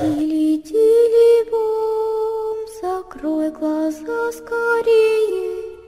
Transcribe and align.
Тили-тили 0.00 1.50
бом, 1.50 2.58
закрой 2.80 3.50
глаза 3.50 4.32
скорее. 4.32 5.78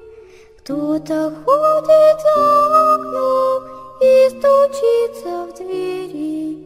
Кто-то 0.58 1.19
ходит 1.45 2.19
за 2.22 2.95
окном 2.95 3.61
и 4.00 4.29
стучится 4.30 5.32
в 5.46 5.50
двери. 5.58 6.59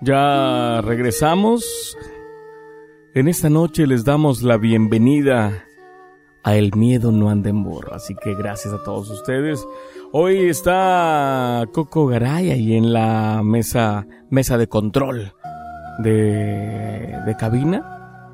Ya 0.00 0.80
regresamos. 0.82 1.96
En 3.14 3.28
esta 3.28 3.48
noche 3.48 3.86
les 3.86 4.04
damos 4.04 4.42
la 4.42 4.56
bienvenida 4.56 5.64
a 6.42 6.56
El 6.56 6.72
Miedo 6.74 7.12
No 7.12 7.30
Anda 7.30 7.50
en 7.50 7.62
Burro. 7.64 7.94
Así 7.94 8.14
que 8.16 8.34
gracias 8.34 8.74
a 8.74 8.82
todos 8.82 9.08
ustedes. 9.10 9.64
Hoy 10.11 10.49
está 10.49 11.65
Coco 11.71 12.07
Garay 12.07 12.49
ahí 12.49 12.75
en 12.75 12.91
la 12.91 13.41
mesa, 13.43 14.07
mesa 14.31 14.57
de 14.57 14.65
control 14.65 15.33
de, 15.99 17.15
de 17.27 17.35
cabina. 17.37 18.25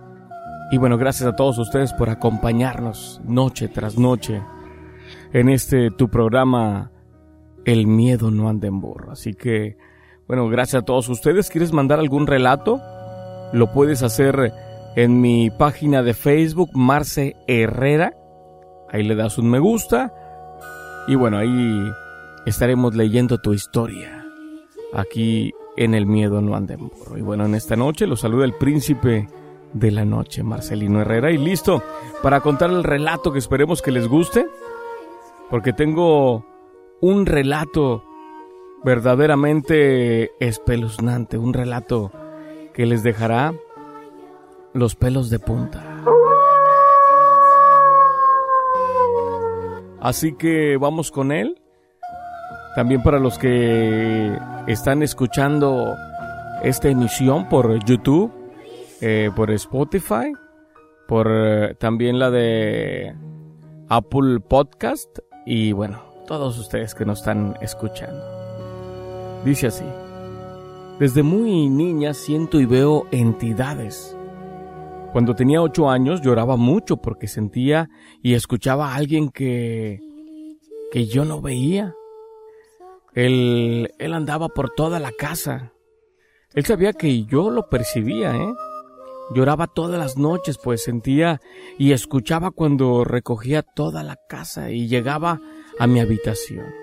Y 0.71 0.77
bueno, 0.77 0.97
gracias 0.97 1.27
a 1.27 1.35
todos 1.35 1.57
ustedes 1.57 1.91
por 1.91 2.09
acompañarnos 2.09 3.19
noche 3.25 3.67
tras 3.67 3.97
noche 3.97 4.41
en 5.33 5.49
este 5.49 5.91
tu 5.91 6.07
programa 6.07 6.91
El 7.66 7.88
Miedo 7.88 8.31
No 8.31 8.47
Anda 8.47 8.69
en 8.69 8.80
Burro. 8.80 9.11
Así 9.11 9.33
que, 9.33 9.75
bueno, 10.30 10.47
gracias 10.47 10.83
a 10.83 10.85
todos 10.85 11.09
ustedes. 11.09 11.49
¿Quieres 11.49 11.73
mandar 11.73 11.99
algún 11.99 12.25
relato? 12.25 12.80
Lo 13.52 13.73
puedes 13.73 14.02
hacer 14.02 14.53
en 14.95 15.19
mi 15.19 15.49
página 15.49 16.03
de 16.03 16.13
Facebook, 16.13 16.69
Marce 16.73 17.35
Herrera. 17.47 18.13
Ahí 18.89 19.03
le 19.03 19.16
das 19.16 19.38
un 19.38 19.49
me 19.49 19.59
gusta. 19.59 20.13
Y 21.08 21.16
bueno, 21.16 21.38
ahí 21.38 21.91
estaremos 22.45 22.95
leyendo 22.95 23.38
tu 23.38 23.54
historia. 23.54 24.26
Aquí 24.94 25.54
en 25.78 25.94
El 25.94 26.05
Miedo 26.05 26.41
No 26.41 26.59
Burro. 26.59 27.18
Y 27.18 27.22
bueno, 27.22 27.45
en 27.45 27.56
esta 27.56 27.75
noche 27.75 28.08
los 28.08 28.22
saluda 28.22 28.45
el 28.45 28.53
príncipe 28.53 29.28
de 29.73 29.92
la 29.92 30.06
noche, 30.06 30.42
Marcelino 30.42 31.02
Herrera. 31.02 31.31
Y 31.31 31.38
listo 31.38 31.84
para 32.23 32.42
contar 32.42 32.70
el 32.72 32.84
relato 32.84 33.31
que 33.31 33.39
esperemos 33.39 33.81
que 33.81 33.92
les 33.92 34.08
guste. 34.08 34.47
Porque 35.50 35.73
tengo 35.73 36.45
un 37.02 37.25
relato 37.25 38.03
verdaderamente 38.84 40.31
espeluznante. 40.40 41.38
Un 41.38 41.53
relato 41.53 42.12
que 42.73 42.86
les 42.86 43.03
dejará 43.03 43.53
los 44.73 44.95
pelos 44.95 45.30
de 45.30 45.40
punta. 45.40 45.94
Así 50.06 50.34
que 50.34 50.78
vamos 50.78 51.09
con 51.09 51.31
él. 51.31 51.59
También 52.75 53.02
para 53.02 53.17
los 53.17 53.39
que 53.39 54.38
están 54.67 55.02
escuchando 55.02 55.95
esta 56.62 56.89
emisión 56.89 57.50
por 57.50 57.84
YouTube, 57.84 58.31
eh, 59.02 59.31
por 59.36 59.50
Spotify, 59.50 60.31
por 61.08 61.28
eh, 61.28 61.73
también 61.80 62.20
la 62.20 62.30
de 62.30 63.16
Apple 63.89 64.42
Podcast 64.47 65.17
y 65.44 65.72
bueno, 65.72 66.03
todos 66.28 66.59
ustedes 66.59 66.94
que 66.94 67.03
nos 67.03 67.22
están 67.22 67.58
escuchando. 67.59 68.23
Dice 69.44 69.66
así, 69.66 69.86
desde 71.00 71.23
muy 71.23 71.67
niña 71.67 72.14
siento 72.14 72.59
y 72.59 72.67
veo 72.67 73.08
entidades. 73.09 74.14
Cuando 75.16 75.33
tenía 75.33 75.61
ocho 75.61 75.89
años 75.89 76.19
lloraba 76.21 76.58
mucho 76.58 76.97
porque 76.97 77.30
sentía 77.30 77.89
y 78.21 78.33
escuchaba 78.33 78.89
a 78.89 78.95
alguien 78.95 79.30
que, 79.30 80.02
que 80.91 81.05
yo 81.05 81.23
no 81.23 81.39
veía. 81.39 81.95
Él, 83.13 83.94
él 83.97 84.13
andaba 84.13 84.49
por 84.49 84.72
toda 84.72 84.99
la 84.99 85.13
casa. 85.13 85.72
Él 86.53 86.66
sabía 86.66 86.91
que 86.91 87.23
yo 87.23 87.49
lo 87.49 87.69
percibía, 87.69 88.35
¿eh? 88.35 88.53
Lloraba 89.33 89.67
todas 89.67 89.97
las 89.97 90.17
noches, 90.17 90.59
pues 90.61 90.83
sentía 90.83 91.40
y 91.78 91.94
escuchaba 91.94 92.51
cuando 92.51 93.06
recogía 93.06 93.61
toda 93.61 94.03
la 94.03 94.17
casa 94.28 94.69
y 94.69 94.90
llegaba 94.90 95.40
a 95.79 95.88
mi 95.88 96.01
habitación. 96.01 96.73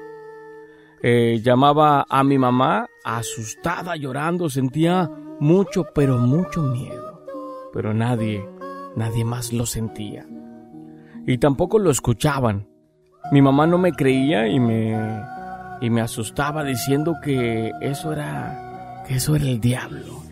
Eh, 1.03 1.43
llamaba 1.45 2.07
a 2.09 2.25
mi 2.25 2.39
mamá 2.39 2.87
asustada, 3.05 3.95
llorando, 3.97 4.49
sentía 4.49 5.11
mucho, 5.39 5.85
pero 5.95 6.17
mucho 6.17 6.63
miedo. 6.63 7.12
Pero 7.73 7.95
nadie, 7.95 8.49
nadie 8.97 9.25
más 9.25 9.53
lo 9.53 9.67
sentía. 9.67 10.27
Y 11.27 11.39
tampoco 11.39 11.79
lo 11.79 11.91
escuchaban. 11.91 12.69
Mi 13.31 13.41
mamá 13.41 13.67
no 13.67 13.79
me 13.79 13.93
creía 13.93 14.49
y 14.49 14.59
me, 14.59 14.97
y 15.81 15.91
me 15.91 16.01
asustaba 16.01 16.65
diciendo 16.65 17.17
que 17.23 17.73
eso 17.81 18.13
era, 18.13 19.05
que 19.07 19.15
eso 19.15 19.37
era 19.37 19.45
el 19.45 19.61
diablo. 19.61 20.23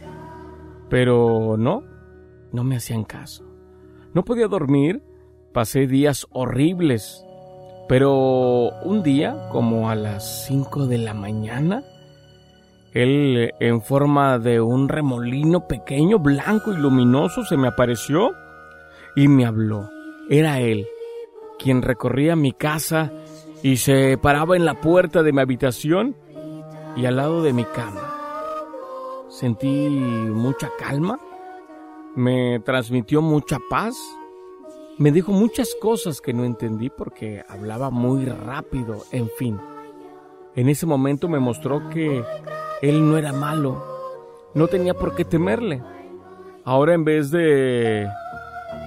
Pero 0.89 1.57
no, 1.57 1.85
no 2.53 2.65
me 2.65 2.77
hacían 2.77 3.05
caso. 3.05 3.45
No 4.13 4.25
podía 4.25 4.49
dormir, 4.49 5.03
pasé 5.53 5.87
días 5.87 6.27
horribles, 6.31 7.25
pero 7.89 8.71
un 8.85 9.03
día, 9.03 9.49
como 9.51 9.91
a 9.91 9.95
las 9.95 10.47
5 10.47 10.87
de 10.87 10.99
la 10.99 11.15
mañana, 11.15 11.85
él 12.93 13.53
en 13.61 13.83
forma 13.83 14.39
de 14.39 14.61
un 14.61 14.89
remolino 14.89 15.67
pequeño, 15.67 16.19
blanco 16.19 16.73
y 16.73 16.77
luminoso, 16.77 17.45
se 17.45 17.57
me 17.57 17.69
apareció 17.69 18.33
y 19.17 19.29
me 19.29 19.47
habló. 19.47 19.89
Era 20.29 20.61
él, 20.61 20.87
quien 21.59 21.83
recorría 21.83 22.37
mi 22.37 22.53
casa 22.53 23.13
y 23.63 23.77
se 23.77 24.19
paraba 24.19 24.57
en 24.57 24.65
la 24.65 24.81
puerta 24.81 25.23
de 25.23 25.33
mi 25.33 25.41
habitación 25.41 26.17
y 26.97 27.07
al 27.07 27.17
lado 27.17 27.43
de 27.43 27.53
mi 27.53 27.65
cama. 27.65 28.15
Sentí 29.29 29.89
mucha 29.89 30.71
calma 30.79 31.19
me 32.15 32.61
transmitió 32.61 33.23
mucha 33.23 33.59
paz. 33.69 33.97
Me 34.99 35.13
dijo 35.13 35.33
muchas 35.33 35.75
cosas 35.81 36.21
que 36.21 36.33
no 36.33 36.45
entendí 36.45 36.91
porque 36.91 37.43
hablaba 37.49 37.91
muy 37.91 38.25
rápido, 38.27 38.99
en 39.13 39.29
fin. 39.31 39.59
En 40.55 40.69
ese 40.69 40.87
momento 40.87 41.29
me 41.29 41.39
mostró 41.39 41.89
que 41.89 42.23
él 42.83 43.09
no 43.09 43.17
era 43.17 43.33
malo, 43.33 43.83
no 44.55 44.67
tenía 44.69 44.95
por 44.95 45.15
qué 45.15 45.25
temerle. 45.25 45.83
Ahora 46.65 46.95
en 46.95 47.05
vez 47.05 47.31
de 47.31 48.09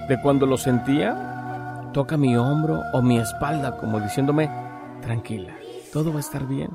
de 0.08 0.20
cuando 0.20 0.46
lo 0.46 0.56
sentía, 0.56 1.90
toca 1.92 2.16
mi 2.16 2.36
hombro 2.36 2.82
o 2.92 3.00
mi 3.00 3.18
espalda 3.18 3.78
como 3.78 4.00
diciéndome, 4.00 4.50
tranquila, 5.00 5.54
todo 5.92 6.10
va 6.10 6.18
a 6.18 6.20
estar 6.20 6.46
bien. 6.46 6.70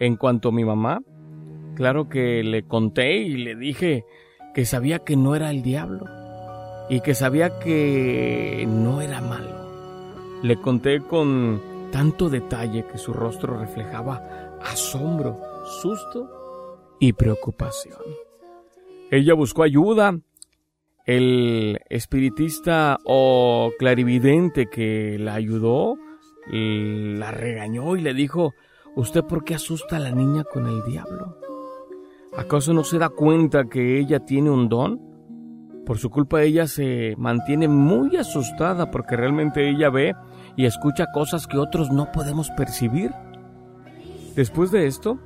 En 0.00 0.16
cuanto 0.16 0.48
a 0.48 0.52
mi 0.52 0.64
mamá, 0.64 1.00
claro 1.74 2.08
que 2.08 2.42
le 2.42 2.62
conté 2.62 3.18
y 3.18 3.36
le 3.36 3.54
dije 3.54 4.04
que 4.54 4.64
sabía 4.64 5.00
que 5.00 5.16
no 5.16 5.34
era 5.34 5.50
el 5.50 5.62
diablo 5.62 6.06
y 6.88 7.00
que 7.00 7.14
sabía 7.14 7.58
que 7.58 8.66
no 8.68 9.00
era 9.00 9.20
malo. 9.20 10.40
Le 10.42 10.56
conté 10.60 11.00
con 11.00 11.60
tanto 11.92 12.28
detalle 12.28 12.86
que 12.86 12.98
su 12.98 13.12
rostro 13.12 13.58
reflejaba 13.58 14.22
asombro, 14.62 15.38
susto 15.66 16.96
y 16.98 17.12
preocupación. 17.12 18.00
Ella 19.10 19.34
buscó 19.34 19.62
ayuda. 19.62 20.18
El 21.04 21.78
espiritista 21.88 22.98
o 23.04 23.70
clarividente 23.78 24.66
que 24.66 25.18
la 25.20 25.34
ayudó 25.34 25.96
la 26.48 27.30
regañó 27.30 27.96
y 27.96 28.00
le 28.00 28.14
dijo, 28.14 28.54
¿usted 28.96 29.22
por 29.22 29.44
qué 29.44 29.54
asusta 29.54 29.96
a 29.96 30.00
la 30.00 30.10
niña 30.10 30.44
con 30.44 30.66
el 30.66 30.82
diablo? 30.84 31.38
¿Acaso 32.36 32.72
no 32.72 32.84
se 32.84 32.98
da 32.98 33.08
cuenta 33.08 33.64
que 33.64 33.98
ella 33.98 34.20
tiene 34.20 34.50
un 34.50 34.68
don? 34.68 35.00
Por 35.86 35.98
su 35.98 36.10
culpa 36.10 36.42
ella 36.42 36.66
se 36.66 37.14
mantiene 37.16 37.68
muy 37.68 38.16
asustada 38.16 38.90
porque 38.90 39.16
realmente 39.16 39.68
ella 39.68 39.88
ve 39.88 40.14
y 40.56 40.66
escucha 40.66 41.06
cosas 41.14 41.46
que 41.46 41.58
otros 41.58 41.90
no 41.90 42.10
podemos 42.10 42.50
percibir. 42.50 43.12
Después 44.34 44.70
de 44.70 44.86
esto, 44.86 45.20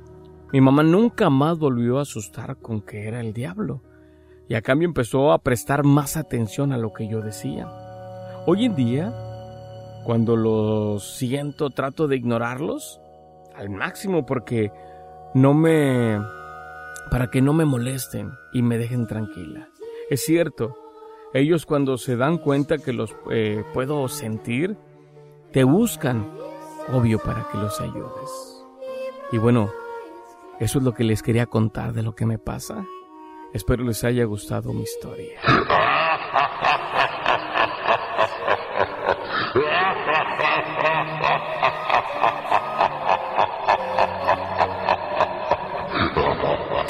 mi 0.51 0.61
mamá 0.61 0.83
nunca 0.83 1.29
más 1.29 1.57
volvió 1.57 1.99
a 1.99 2.01
asustar 2.01 2.57
con 2.57 2.81
que 2.81 3.07
era 3.07 3.21
el 3.21 3.33
diablo 3.33 3.81
y 4.49 4.55
a 4.55 4.61
cambio 4.61 4.85
empezó 4.85 5.31
a 5.31 5.39
prestar 5.39 5.85
más 5.85 6.17
atención 6.17 6.73
a 6.73 6.77
lo 6.77 6.91
que 6.91 7.07
yo 7.07 7.21
decía. 7.21 7.69
Hoy 8.45 8.65
en 8.65 8.75
día, 8.75 9.13
cuando 10.03 10.35
los 10.35 11.15
siento, 11.15 11.69
trato 11.69 12.07
de 12.07 12.17
ignorarlos 12.17 12.99
al 13.55 13.69
máximo 13.69 14.25
porque 14.25 14.71
no 15.33 15.53
me 15.53 16.19
para 17.09 17.27
que 17.27 17.41
no 17.41 17.53
me 17.53 17.65
molesten 17.65 18.31
y 18.51 18.61
me 18.61 18.77
dejen 18.77 19.07
tranquila. 19.07 19.69
Es 20.09 20.25
cierto, 20.25 20.75
ellos 21.33 21.65
cuando 21.65 21.97
se 21.97 22.17
dan 22.17 22.37
cuenta 22.37 22.77
que 22.77 22.91
los 22.91 23.15
eh, 23.31 23.63
puedo 23.73 24.07
sentir, 24.09 24.75
te 25.51 25.63
buscan, 25.63 26.29
obvio, 26.91 27.19
para 27.19 27.47
que 27.49 27.57
los 27.57 27.79
ayudes. 27.79 28.65
Y 29.31 29.37
bueno, 29.37 29.71
eso 30.61 30.77
es 30.77 30.85
lo 30.85 30.93
que 30.93 31.03
les 31.03 31.23
quería 31.23 31.47
contar 31.47 31.91
de 31.91 32.03
lo 32.03 32.13
que 32.13 32.27
me 32.27 32.37
pasa. 32.37 32.85
Espero 33.51 33.83
les 33.83 34.03
haya 34.03 34.25
gustado 34.25 34.71
mi 34.73 34.83
historia. 34.83 35.39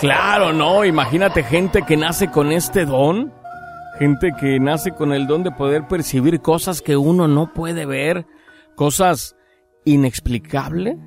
Claro, 0.01 0.51
no, 0.51 0.83
imagínate 0.83 1.41
gente 1.43 1.83
que 1.83 1.95
nace 1.95 2.29
con 2.29 2.51
este 2.51 2.85
don, 2.85 3.31
gente 3.99 4.33
que 4.37 4.59
nace 4.59 4.91
con 4.91 5.13
el 5.13 5.27
don 5.27 5.43
de 5.43 5.51
poder 5.51 5.87
percibir 5.87 6.41
cosas 6.41 6.81
que 6.81 6.97
uno 6.97 7.29
no 7.29 7.53
puede 7.53 7.85
ver, 7.85 8.25
cosas 8.75 9.37
inexplicables. 9.85 10.97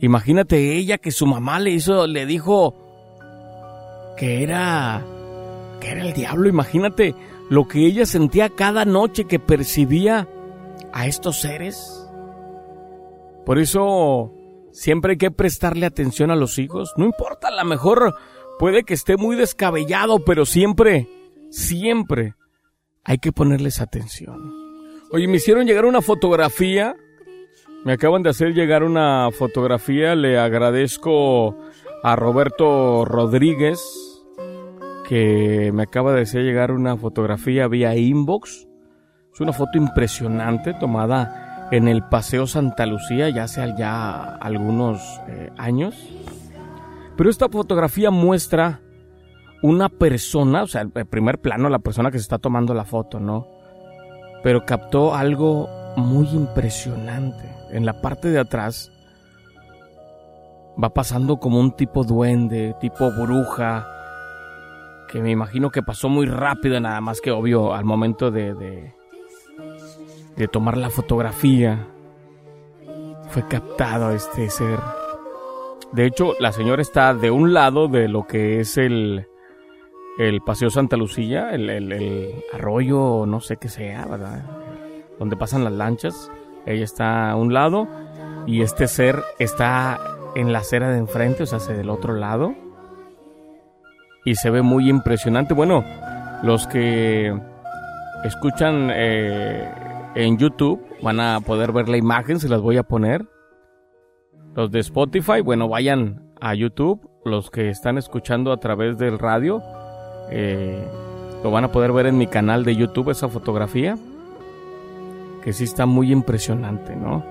Imagínate 0.00 0.76
ella 0.76 0.98
que 0.98 1.10
su 1.10 1.26
mamá 1.26 1.60
le 1.60 1.70
hizo, 1.70 2.06
le 2.06 2.26
dijo 2.26 2.74
que 4.16 4.42
era, 4.42 5.04
que 5.80 5.90
era 5.90 6.02
el 6.02 6.12
diablo. 6.12 6.48
Imagínate 6.48 7.14
lo 7.50 7.68
que 7.68 7.86
ella 7.86 8.06
sentía 8.06 8.48
cada 8.48 8.84
noche 8.84 9.24
que 9.24 9.38
percibía 9.38 10.28
a 10.92 11.06
estos 11.06 11.40
seres. 11.40 12.08
Por 13.44 13.58
eso 13.58 14.32
siempre 14.72 15.12
hay 15.12 15.18
que 15.18 15.30
prestarle 15.30 15.86
atención 15.86 16.30
a 16.30 16.36
los 16.36 16.58
hijos. 16.58 16.92
No 16.96 17.04
importa, 17.04 17.48
a 17.48 17.56
lo 17.56 17.64
mejor 17.64 18.14
puede 18.58 18.84
que 18.84 18.94
esté 18.94 19.16
muy 19.16 19.36
descabellado, 19.36 20.24
pero 20.24 20.46
siempre, 20.46 21.08
siempre 21.50 22.34
hay 23.04 23.18
que 23.18 23.32
ponerles 23.32 23.80
atención. 23.80 24.52
Oye, 25.12 25.26
me 25.26 25.36
hicieron 25.36 25.66
llegar 25.66 25.84
una 25.84 26.02
fotografía. 26.02 26.94
Me 27.82 27.94
acaban 27.94 28.22
de 28.22 28.30
hacer 28.30 28.52
llegar 28.52 28.82
una 28.82 29.30
fotografía. 29.32 30.14
Le 30.14 30.38
agradezco 30.38 31.56
a 32.02 32.14
Roberto 32.14 33.06
Rodríguez 33.06 33.80
que 35.08 35.72
me 35.72 35.84
acaba 35.84 36.12
de 36.12 36.22
hacer 36.22 36.42
llegar 36.42 36.72
una 36.72 36.96
fotografía 36.98 37.68
vía 37.68 37.96
inbox. 37.96 38.68
Es 39.32 39.40
una 39.40 39.54
foto 39.54 39.78
impresionante 39.78 40.74
tomada 40.74 41.68
en 41.70 41.88
el 41.88 42.02
Paseo 42.02 42.46
Santa 42.46 42.84
Lucía 42.84 43.30
ya 43.30 43.44
hace 43.44 43.74
ya 43.78 44.36
algunos 44.36 45.00
eh, 45.28 45.50
años. 45.56 45.96
Pero 47.16 47.30
esta 47.30 47.48
fotografía 47.48 48.10
muestra 48.10 48.82
una 49.62 49.88
persona, 49.88 50.64
o 50.64 50.66
sea, 50.66 50.82
el 50.82 50.90
primer 50.90 51.38
plano, 51.38 51.70
la 51.70 51.78
persona 51.78 52.10
que 52.10 52.18
se 52.18 52.22
está 52.22 52.38
tomando 52.38 52.74
la 52.74 52.84
foto, 52.84 53.20
¿no? 53.20 53.46
Pero 54.42 54.64
captó 54.66 55.14
algo 55.14 55.68
muy 55.96 56.28
impresionante. 56.28 57.48
En 57.70 57.86
la 57.86 58.00
parte 58.00 58.28
de 58.28 58.38
atrás 58.38 58.90
va 60.82 60.90
pasando 60.90 61.38
como 61.38 61.60
un 61.60 61.72
tipo 61.72 62.04
duende, 62.04 62.74
tipo 62.80 63.10
bruja, 63.10 63.86
que 65.08 65.20
me 65.20 65.30
imagino 65.30 65.70
que 65.70 65.82
pasó 65.82 66.08
muy 66.08 66.26
rápido, 66.26 66.78
nada 66.80 67.00
más 67.00 67.20
que 67.20 67.30
obvio 67.30 67.74
al 67.74 67.84
momento 67.84 68.30
de, 68.30 68.54
de, 70.36 70.48
tomar 70.48 70.76
la 70.76 70.90
fotografía. 70.90 71.86
Fue 73.28 73.46
captado 73.46 74.10
este 74.10 74.50
ser. 74.50 74.78
De 75.92 76.06
hecho, 76.06 76.34
la 76.40 76.52
señora 76.52 76.82
está 76.82 77.14
de 77.14 77.30
un 77.30 77.52
lado 77.52 77.88
de 77.88 78.08
lo 78.08 78.26
que 78.26 78.60
es 78.60 78.76
el, 78.78 79.26
el 80.18 80.40
Paseo 80.40 80.70
Santa 80.70 80.96
Lucía, 80.96 81.50
el, 81.50 81.68
el, 81.68 81.92
el 81.92 82.44
arroyo, 82.52 83.26
no 83.26 83.40
sé 83.40 83.56
qué 83.56 83.68
sea, 83.68 84.06
¿verdad? 84.06 84.59
Donde 85.20 85.36
pasan 85.36 85.62
las 85.62 85.72
lanchas. 85.72 86.32
Ella 86.66 86.82
está 86.82 87.30
a 87.30 87.36
un 87.36 87.54
lado 87.54 87.86
y 88.46 88.62
este 88.62 88.88
ser 88.88 89.22
está 89.38 90.00
en 90.34 90.52
la 90.52 90.58
acera 90.58 90.90
de 90.90 90.98
enfrente, 90.98 91.44
o 91.44 91.46
sea, 91.46 91.58
hacia 91.58 91.76
del 91.76 91.90
otro 91.90 92.14
lado 92.14 92.56
y 94.24 94.34
se 94.34 94.50
ve 94.50 94.62
muy 94.62 94.88
impresionante. 94.88 95.54
Bueno, 95.54 95.84
los 96.42 96.66
que 96.66 97.38
escuchan 98.24 98.90
eh, 98.92 99.68
en 100.14 100.38
YouTube 100.38 100.80
van 101.02 101.20
a 101.20 101.40
poder 101.40 101.72
ver 101.72 101.88
la 101.88 101.96
imagen, 101.96 102.40
se 102.40 102.48
las 102.48 102.60
voy 102.60 102.76
a 102.76 102.82
poner. 102.82 103.26
Los 104.54 104.70
de 104.70 104.80
Spotify, 104.80 105.40
bueno, 105.42 105.68
vayan 105.68 106.32
a 106.40 106.54
YouTube. 106.54 107.08
Los 107.24 107.50
que 107.50 107.68
están 107.68 107.98
escuchando 107.98 108.50
a 108.50 108.58
través 108.58 108.96
del 108.96 109.18
radio, 109.18 109.62
eh, 110.30 110.82
lo 111.42 111.50
van 111.50 111.64
a 111.64 111.72
poder 111.72 111.92
ver 111.92 112.06
en 112.06 112.16
mi 112.16 112.26
canal 112.26 112.64
de 112.64 112.76
YouTube 112.76 113.10
esa 113.10 113.28
fotografía, 113.28 113.96
que 115.42 115.52
sí 115.52 115.64
está 115.64 115.86
muy 115.86 116.12
impresionante, 116.12 116.96
¿no? 116.96 117.24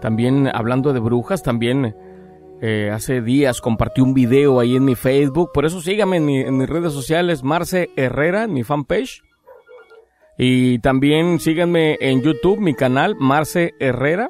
También 0.00 0.48
hablando 0.52 0.92
de 0.92 1.00
brujas, 1.00 1.42
también 1.42 1.94
eh, 2.60 2.90
hace 2.92 3.20
días 3.20 3.60
compartí 3.60 4.00
un 4.00 4.14
video 4.14 4.60
ahí 4.60 4.76
en 4.76 4.84
mi 4.84 4.94
Facebook. 4.94 5.50
Por 5.52 5.64
eso 5.64 5.80
síganme 5.80 6.18
en, 6.18 6.56
mis 6.56 6.68
redes 6.68 6.92
sociales, 6.92 7.42
Marce 7.42 7.90
Herrera, 7.96 8.46
mi 8.46 8.64
fanpage. 8.64 9.22
Y 10.36 10.78
también 10.80 11.40
síganme 11.40 11.96
en 12.00 12.22
YouTube, 12.22 12.58
mi 12.58 12.74
canal, 12.74 13.16
Marce 13.18 13.72
Herrera. 13.80 14.28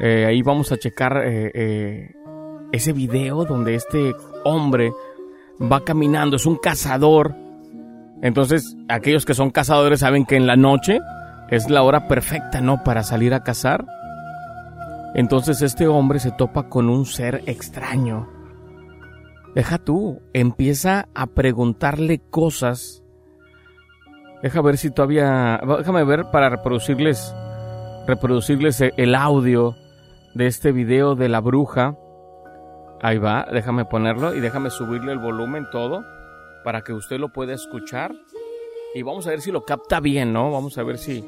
Eh, 0.00 0.24
ahí 0.26 0.42
vamos 0.42 0.72
a 0.72 0.78
checar 0.78 1.22
eh, 1.24 2.12
ese 2.72 2.92
video 2.92 3.44
donde 3.44 3.74
este 3.74 4.14
hombre 4.44 4.92
va 5.60 5.84
caminando, 5.84 6.36
es 6.36 6.46
un 6.46 6.56
cazador. 6.56 7.34
Entonces, 8.22 8.76
aquellos 8.88 9.24
que 9.24 9.34
son 9.34 9.50
cazadores 9.50 10.00
saben 10.00 10.26
que 10.26 10.36
en 10.36 10.46
la 10.46 10.56
noche 10.56 10.98
es 11.50 11.68
la 11.68 11.82
hora 11.82 12.06
perfecta, 12.06 12.60
¿no? 12.60 12.82
Para 12.84 13.02
salir 13.02 13.34
a 13.34 13.42
cazar. 13.42 13.84
Entonces 15.14 15.62
este 15.62 15.88
hombre 15.88 16.20
se 16.20 16.30
topa 16.30 16.68
con 16.68 16.88
un 16.88 17.04
ser 17.04 17.42
extraño. 17.46 18.28
Deja 19.54 19.78
tú, 19.78 20.22
empieza 20.32 21.08
a 21.14 21.26
preguntarle 21.26 22.20
cosas. 22.30 23.02
Deja 24.42 24.62
ver 24.62 24.78
si 24.78 24.90
todavía, 24.90 25.60
déjame 25.78 26.04
ver 26.04 26.26
para 26.30 26.48
reproducirles, 26.48 27.34
reproducirles 28.06 28.80
el 28.80 29.14
audio 29.16 29.74
de 30.34 30.46
este 30.46 30.70
video 30.70 31.16
de 31.16 31.28
la 31.28 31.40
bruja. 31.40 31.96
Ahí 33.02 33.18
va, 33.18 33.46
déjame 33.52 33.84
ponerlo 33.84 34.34
y 34.34 34.40
déjame 34.40 34.70
subirle 34.70 35.12
el 35.12 35.18
volumen 35.18 35.66
todo 35.72 36.04
para 36.64 36.82
que 36.82 36.92
usted 36.92 37.18
lo 37.18 37.30
pueda 37.30 37.52
escuchar. 37.54 38.12
Y 38.94 39.02
vamos 39.02 39.26
a 39.26 39.30
ver 39.30 39.40
si 39.40 39.52
lo 39.52 39.64
capta 39.64 40.00
bien, 40.00 40.32
¿no? 40.32 40.50
Vamos 40.50 40.76
a 40.78 40.82
ver 40.82 40.98
si, 40.98 41.24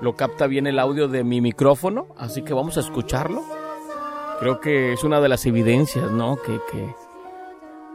lo 0.00 0.14
capta 0.14 0.46
bien 0.46 0.66
el 0.66 0.78
audio 0.78 1.08
de 1.08 1.24
mi 1.24 1.40
micrófono, 1.40 2.08
así 2.16 2.42
que 2.42 2.54
vamos 2.54 2.76
a 2.76 2.80
escucharlo. 2.80 3.42
Creo 4.38 4.60
que 4.60 4.92
es 4.92 5.02
una 5.02 5.20
de 5.20 5.28
las 5.28 5.44
evidencias, 5.46 6.10
¿no? 6.12 6.36
Que, 6.36 6.60
que, 6.70 6.94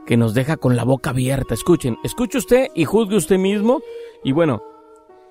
que 0.06 0.18
nos 0.18 0.34
deja 0.34 0.58
con 0.58 0.76
la 0.76 0.84
boca 0.84 1.12
abierta. 1.12 1.54
Escuchen, 1.54 1.98
escuche 2.04 2.38
usted 2.38 2.68
y 2.76 2.84
juzgue 2.84 3.16
usted 3.16 3.38
mismo. 3.38 3.82
Y 4.24 4.34
bueno, 4.34 4.62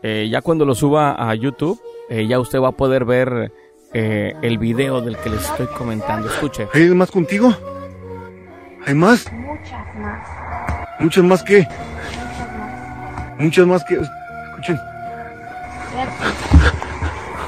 eh, 0.03 0.29
ya 0.31 0.41
cuando 0.41 0.65
lo 0.65 0.75
suba 0.75 1.15
a 1.19 1.35
YouTube, 1.35 1.79
eh, 2.09 2.27
ya 2.27 2.41
usted 2.41 2.59
va 2.61 2.69
a 2.69 2.73
poder 2.73 3.05
ver 3.05 3.53
eh, 3.93 4.33
el 4.41 4.57
video 4.57 5.03
del 5.03 5.19
que 5.19 5.29
les 5.29 5.45
estoy 5.45 5.67
comentando. 5.67 6.29
Escuche. 6.29 6.69
¿Hay 6.73 6.89
más 6.89 7.11
contigo? 7.11 7.55
¿Hay 8.87 8.95
más? 8.95 9.31
Muchas 9.31 9.95
más. 9.97 10.29
¿Muchas 10.99 11.25
más 11.25 11.43
qué? 11.43 11.69
Muchas 13.43 13.67
más. 13.67 13.85
Que... 13.85 13.95
Escuchen. 13.95 14.79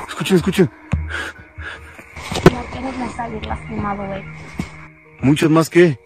Escuchen, 0.08 0.36
escuchen. 0.36 0.70
No 2.52 2.62
quieres 2.72 3.12
salir 3.16 3.46
lastimado, 3.46 4.06
güey. 4.06 4.22
Muchas 5.20 5.50
más 5.50 5.70
que. 5.70 5.96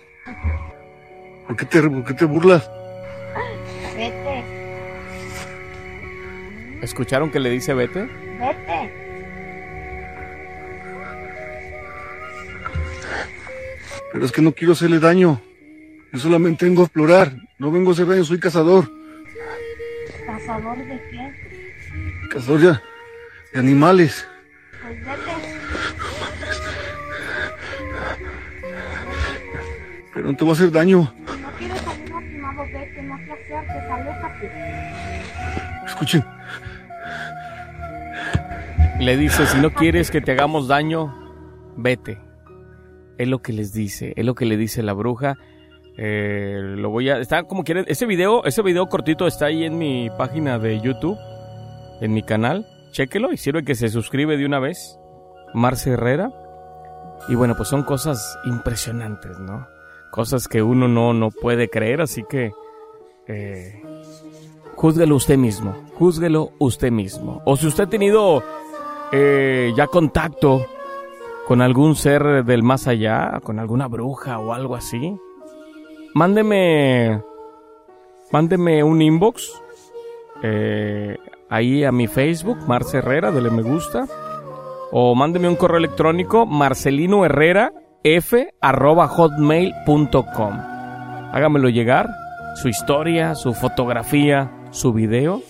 ¿Por 1.47 1.57
qué 1.57 1.65
te, 1.65 1.83
por 1.83 2.05
qué 2.05 2.15
te 2.15 2.25
burlas? 2.27 2.71
Vete, 3.97 4.45
¿Escucharon 6.83 7.31
que 7.31 7.41
le 7.41 7.51
dice 7.51 7.73
vete? 7.75 8.03
vete. 8.39 8.93
Pero 14.13 14.25
es 14.25 14.33
que 14.33 14.43
no 14.43 14.53
quiero 14.53 14.75
hacerle 14.75 15.01
daño. 15.01 15.41
Yo 16.13 16.19
solamente 16.19 16.67
vengo 16.67 16.83
a 16.83 16.85
explorar. 16.85 17.33
No 17.59 17.71
vengo 17.71 17.91
a 17.91 17.93
hacer 17.95 18.07
daño, 18.07 18.25
soy 18.25 18.39
cazador. 18.39 18.98
¿Cazador 20.49 20.79
de 20.79 20.99
qué? 21.11 22.29
Cazador 22.31 22.61
de 23.53 23.59
animales. 23.59 24.27
Pues 24.81 25.05
vete. 25.05 25.33
Pero 30.15 30.27
no 30.27 30.37
te 30.37 30.45
va 30.47 30.51
a 30.51 30.55
hacer 30.55 30.73
daño. 30.73 31.13
No 31.27 31.51
quieres 31.59 31.79
salir 31.83 32.11
lastimado, 32.11 32.65
vete. 32.65 33.03
No 33.03 33.17
te 33.19 33.33
acerques, 33.33 33.91
aléjate. 33.91 34.51
Escuchen. 35.87 36.25
Le 39.01 39.17
dice, 39.19 39.45
si 39.45 39.61
no 39.61 39.75
quieres 39.75 40.11
que 40.11 40.23
te 40.23 40.33
hagamos 40.33 40.67
daño, 40.67 41.15
vete. 41.77 42.19
Es 43.19 43.29
lo 43.29 43.43
que 43.43 43.53
les 43.53 43.75
dice, 43.75 44.15
es 44.17 44.25
lo 44.25 44.35
que 44.35 44.47
le 44.47 44.57
dice 44.57 44.83
la 44.83 44.95
bruja. 44.95 45.37
Eh, 46.01 46.61
lo 46.77 46.91
voy 46.91 47.11
a, 47.11 47.19
está 47.19 47.43
como 47.43 47.65
quieren, 47.65 47.85
ese 47.89 48.07
video, 48.07 48.45
ese 48.45 48.63
video 48.63 48.87
cortito 48.87 49.27
está 49.27 49.47
ahí 49.47 49.65
en 49.65 49.79
mi 49.79 50.09
página 50.17 50.59
de 50.61 50.81
YouTube, 50.81 51.19
en 52.01 52.15
mi 52.15 52.23
canal. 52.23 52.67
Chéquelo 52.93 53.33
y 53.33 53.37
sirve 53.37 53.65
que 53.65 53.75
se 53.75 53.89
suscribe 53.89 54.37
de 54.37 54.47
una 54.47 54.61
vez. 54.61 54.99
Marce 55.55 55.91
Herrera. 55.91 56.31
Y 57.29 57.35
bueno, 57.35 57.57
pues 57.57 57.69
son 57.69 57.83
cosas 57.83 58.39
impresionantes, 58.45 59.39
¿no? 59.41 59.67
Cosas 60.13 60.47
que 60.47 60.63
uno 60.63 60.87
no, 60.87 61.13
no 61.13 61.31
puede 61.31 61.69
creer, 61.69 62.01
así 62.01 62.25
que 62.31 62.53
eh, 63.27 63.83
júzguelo 64.77 65.17
usted 65.17 65.37
mismo, 65.37 65.75
júzguelo 65.95 66.53
usted 66.61 66.93
mismo. 66.93 67.43
O 67.45 67.57
si 67.57 67.67
usted 67.67 67.85
ha 67.85 67.91
tenido 67.91 68.43
eh, 69.11 69.73
ya 69.77 69.89
contacto 69.89 70.65
con 71.47 71.61
algún 71.61 71.97
ser 71.97 72.45
del 72.45 72.63
más 72.63 72.87
allá, 72.87 73.41
con 73.43 73.59
alguna 73.59 73.89
bruja 73.89 74.39
o 74.39 74.55
algo 74.55 74.77
así, 74.77 75.19
mándeme, 76.19 77.23
mándeme 78.33 78.83
un 78.83 79.01
inbox 79.01 79.63
eh, 80.43 81.17
ahí 81.49 81.85
a 81.85 81.93
mi 81.93 82.09
Facebook, 82.09 82.59
Marce 82.67 82.99
Herrera, 82.99 83.31
dele 83.31 83.51
me 83.51 83.63
gusta. 83.63 84.09
O 84.91 85.15
mándeme 85.15 85.49
un 85.49 85.55
correo 85.55 85.79
electrónico, 85.79 86.45
marcelino 86.45 87.25
herrera 87.25 87.73
f 88.03 88.53
hotmail.com. 88.61 90.53
Hágamelo 91.31 91.69
llegar, 91.69 92.09
su 92.57 92.69
historia, 92.69 93.37
su 93.37 93.55
fotografía, 93.55 94.51
su 94.71 94.93
video, 94.93 95.43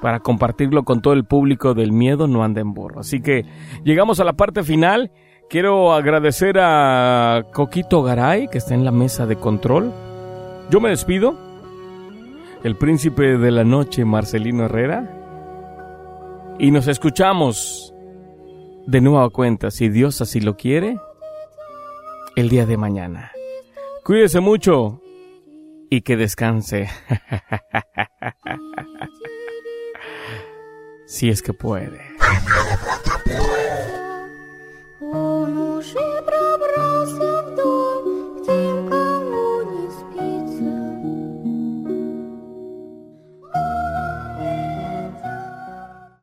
para 0.00 0.20
compartirlo 0.20 0.84
con 0.84 1.02
todo 1.02 1.14
el 1.14 1.24
público 1.24 1.74
del 1.74 1.90
miedo 1.90 2.28
no 2.28 2.44
anda 2.44 2.60
en 2.60 2.72
burro. 2.72 3.00
Así 3.00 3.20
que 3.20 3.46
llegamos 3.82 4.20
a 4.20 4.24
la 4.24 4.34
parte 4.34 4.62
final. 4.62 5.10
Quiero 5.48 5.92
agradecer 5.92 6.58
a 6.58 7.44
Coquito 7.52 8.02
Garay, 8.02 8.48
que 8.48 8.58
está 8.58 8.74
en 8.74 8.84
la 8.84 8.90
mesa 8.90 9.26
de 9.26 9.36
control. 9.36 9.92
Yo 10.70 10.80
me 10.80 10.90
despido. 10.90 11.38
El 12.64 12.76
príncipe 12.76 13.36
de 13.36 13.50
la 13.50 13.62
noche, 13.62 14.04
Marcelino 14.04 14.64
Herrera. 14.64 15.10
Y 16.58 16.70
nos 16.70 16.88
escuchamos 16.88 17.94
de 18.86 19.00
nueva 19.00 19.30
cuenta, 19.30 19.70
si 19.70 19.88
Dios 19.88 20.20
así 20.20 20.40
lo 20.40 20.56
quiere, 20.56 20.98
el 22.36 22.48
día 22.48 22.66
de 22.66 22.76
mañana. 22.76 23.32
Cuídese 24.04 24.40
mucho 24.40 25.00
y 25.90 26.02
que 26.02 26.16
descanse. 26.16 26.88
si 31.06 31.28
es 31.28 31.42
que 31.42 31.52
puede. 31.52 32.00
Он 35.12 35.58
уже 35.58 36.22
пробрался 36.22 37.42
в 37.42 37.56
дом. 37.56 37.83